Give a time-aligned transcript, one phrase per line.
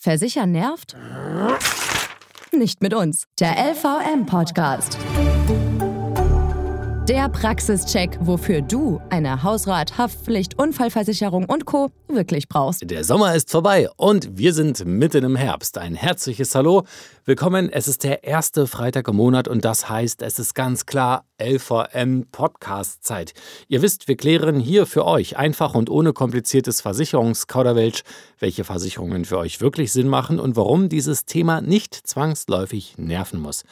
[0.00, 0.96] Versichern nervt?
[2.52, 3.24] Nicht mit uns.
[3.40, 4.96] Der LVM-Podcast.
[7.08, 11.90] Der Praxischeck, wofür du eine Hausrat, Haftpflicht, Unfallversicherung und Co.
[12.06, 12.82] wirklich brauchst.
[12.90, 15.78] Der Sommer ist vorbei und wir sind mitten im Herbst.
[15.78, 16.82] Ein herzliches Hallo.
[17.24, 17.70] Willkommen.
[17.72, 22.26] Es ist der erste Freitag im Monat und das heißt, es ist ganz klar LVM
[22.30, 23.32] Podcast Zeit.
[23.68, 28.02] Ihr wisst, wir klären hier für euch einfach und ohne kompliziertes Versicherungskauderwelsch,
[28.38, 33.64] welche Versicherungen für euch wirklich Sinn machen und warum dieses Thema nicht zwangsläufig nerven muss.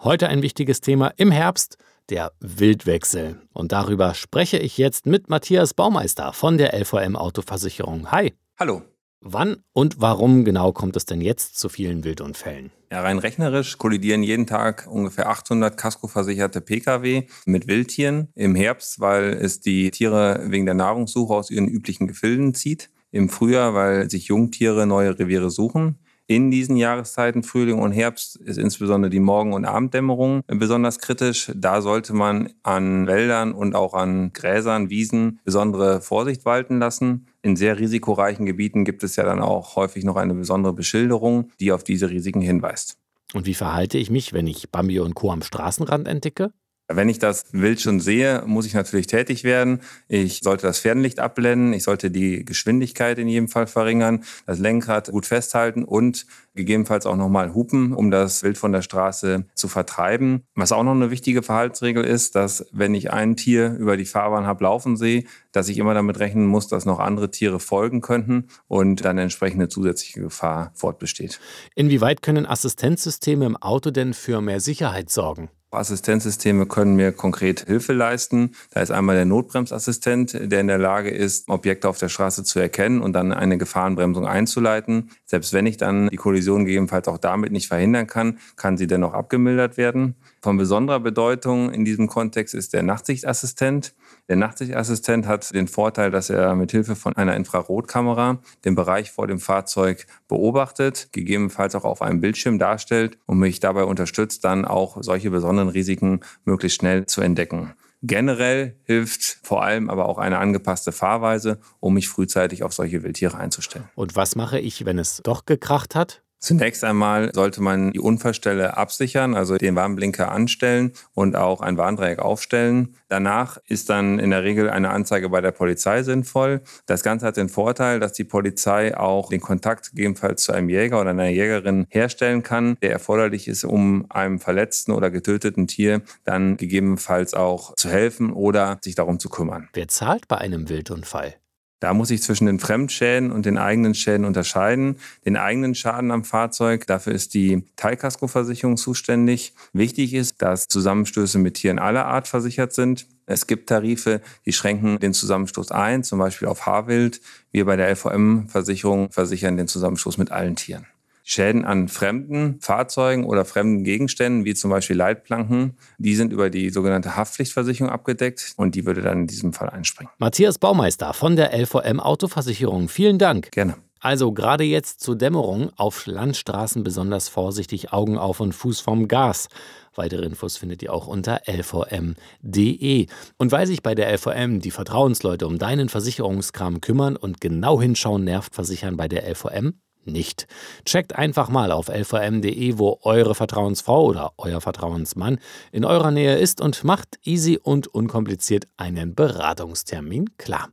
[0.00, 1.78] Heute ein wichtiges Thema im Herbst
[2.10, 3.40] der Wildwechsel.
[3.52, 8.10] Und darüber spreche ich jetzt mit Matthias Baumeister von der LVM Autoversicherung.
[8.10, 8.34] Hi.
[8.58, 8.82] Hallo.
[9.26, 12.70] Wann und warum genau kommt es denn jetzt zu vielen Wildunfällen?
[12.92, 19.32] Ja, rein rechnerisch kollidieren jeden Tag ungefähr 800 Kaskoversicherte Pkw mit Wildtieren im Herbst, weil
[19.32, 22.90] es die Tiere wegen der Nahrungssuche aus ihren üblichen Gefilden zieht.
[23.12, 25.98] Im Frühjahr, weil sich Jungtiere neue Reviere suchen.
[26.26, 31.52] In diesen Jahreszeiten, Frühling und Herbst, ist insbesondere die Morgen- und Abenddämmerung besonders kritisch.
[31.54, 37.26] Da sollte man an Wäldern und auch an Gräsern, Wiesen besondere Vorsicht walten lassen.
[37.42, 41.72] In sehr risikoreichen Gebieten gibt es ja dann auch häufig noch eine besondere Beschilderung, die
[41.72, 42.96] auf diese Risiken hinweist.
[43.34, 45.30] Und wie verhalte ich mich, wenn ich Bambi und Co.
[45.30, 46.52] am Straßenrand entdecke?
[46.86, 49.80] Wenn ich das Wild schon sehe, muss ich natürlich tätig werden.
[50.06, 55.10] Ich sollte das Fernlicht abblenden, ich sollte die Geschwindigkeit in jedem Fall verringern, das Lenkrad
[55.10, 60.42] gut festhalten und gegebenenfalls auch nochmal hupen, um das Wild von der Straße zu vertreiben.
[60.54, 64.46] Was auch noch eine wichtige Verhaltsregel ist, dass wenn ich ein Tier über die Fahrbahn
[64.46, 68.48] habe laufen sehe, dass ich immer damit rechnen muss, dass noch andere Tiere folgen könnten
[68.68, 71.40] und dann entsprechende zusätzliche Gefahr fortbesteht.
[71.74, 75.48] Inwieweit können Assistenzsysteme im Auto denn für mehr Sicherheit sorgen?
[75.76, 78.52] Assistenzsysteme können mir konkret Hilfe leisten.
[78.70, 82.58] Da ist einmal der Notbremsassistent, der in der Lage ist, Objekte auf der Straße zu
[82.58, 85.10] erkennen und dann eine Gefahrenbremsung einzuleiten.
[85.24, 89.12] Selbst wenn ich dann die Kollision gegebenenfalls auch damit nicht verhindern kann, kann sie dennoch
[89.12, 90.14] abgemildert werden.
[90.44, 93.94] Von besonderer Bedeutung in diesem Kontext ist der Nachtsichtassistent.
[94.28, 99.26] Der Nachtsichtassistent hat den Vorteil, dass er mit Hilfe von einer Infrarotkamera den Bereich vor
[99.26, 104.98] dem Fahrzeug beobachtet, gegebenenfalls auch auf einem Bildschirm darstellt und mich dabei unterstützt, dann auch
[105.00, 107.74] solche besonderen Risiken möglichst schnell zu entdecken.
[108.02, 113.38] Generell hilft vor allem aber auch eine angepasste Fahrweise, um mich frühzeitig auf solche Wildtiere
[113.38, 113.88] einzustellen.
[113.94, 116.22] Und was mache ich, wenn es doch gekracht hat?
[116.44, 122.18] Zunächst einmal sollte man die Unfallstelle absichern, also den Warnblinker anstellen und auch ein Warndreieck
[122.18, 122.96] aufstellen.
[123.08, 126.60] Danach ist dann in der Regel eine Anzeige bei der Polizei sinnvoll.
[126.84, 131.00] Das Ganze hat den Vorteil, dass die Polizei auch den Kontakt gegebenenfalls zu einem Jäger
[131.00, 136.58] oder einer Jägerin herstellen kann, der erforderlich ist, um einem verletzten oder getöteten Tier dann
[136.58, 139.70] gegebenenfalls auch zu helfen oder sich darum zu kümmern.
[139.72, 141.36] Wer zahlt bei einem Wildunfall?
[141.84, 144.96] Da muss ich zwischen den Fremdschäden und den eigenen Schäden unterscheiden.
[145.26, 149.52] Den eigenen Schaden am Fahrzeug, dafür ist die Teilkaskoversicherung zuständig.
[149.74, 153.06] Wichtig ist, dass Zusammenstöße mit Tieren aller Art versichert sind.
[153.26, 157.20] Es gibt Tarife, die schränken den Zusammenstoß ein, zum Beispiel auf Haarwild.
[157.52, 160.86] Wir bei der LVM-Versicherung versichern den Zusammenstoß mit allen Tieren.
[161.26, 166.68] Schäden an fremden Fahrzeugen oder fremden Gegenständen, wie zum Beispiel Leitplanken, die sind über die
[166.68, 170.12] sogenannte Haftpflichtversicherung abgedeckt und die würde dann in diesem Fall einspringen.
[170.18, 173.50] Matthias Baumeister von der LVM Autoversicherung, vielen Dank.
[173.52, 173.76] Gerne.
[174.04, 179.48] Also gerade jetzt zur Dämmerung auf Landstraßen besonders vorsichtig Augen auf und Fuß vom Gas.
[179.94, 183.06] Weitere Infos findet ihr auch unter lvm.de.
[183.38, 188.24] Und weil sich bei der LVM die Vertrauensleute um deinen Versicherungskram kümmern und genau hinschauen
[188.24, 190.46] nervt Versichern bei der LVM, nicht.
[190.84, 195.38] Checkt einfach mal auf lvm.de, wo eure Vertrauensfrau oder euer Vertrauensmann
[195.72, 200.68] in eurer Nähe ist und macht easy und unkompliziert einen Beratungstermin klar.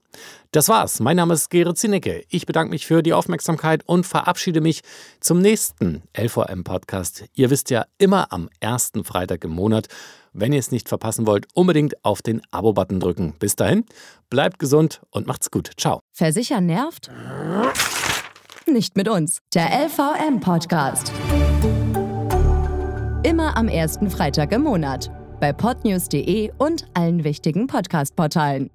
[0.52, 1.00] Das war's.
[1.00, 2.26] Mein Name ist Gerrit Zinecke.
[2.30, 4.82] Ich bedanke mich für die Aufmerksamkeit und verabschiede mich
[5.22, 7.26] zum nächsten LVM-Podcast.
[7.34, 9.88] Ihr wisst ja, immer am ersten Freitag im Monat.
[10.34, 13.34] Wenn ihr es nicht verpassen wollt, unbedingt auf den Abo-Button drücken.
[13.40, 13.86] Bis dahin,
[14.30, 15.72] bleibt gesund und macht's gut.
[15.78, 16.02] Ciao.
[16.12, 17.10] Versichern nervt?
[18.72, 19.40] Nicht mit uns.
[19.54, 21.12] Der LVM-Podcast.
[23.24, 25.12] Immer am ersten Freitag im Monat.
[25.42, 28.70] Bei podnews.de und allen wichtigen Podcast-Portalen.